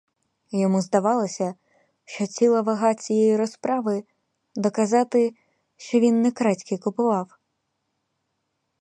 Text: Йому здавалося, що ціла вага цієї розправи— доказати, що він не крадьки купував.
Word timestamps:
Йому 0.51 0.81
здавалося, 0.81 1.55
що 2.05 2.27
ціла 2.27 2.61
вага 2.61 2.93
цієї 2.95 3.37
розправи— 3.37 4.03
доказати, 4.55 5.33
що 5.77 5.99
він 5.99 6.21
не 6.21 6.31
крадьки 6.31 6.77
купував. 6.77 7.27